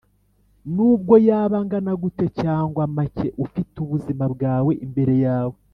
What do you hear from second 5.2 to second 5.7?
yawe.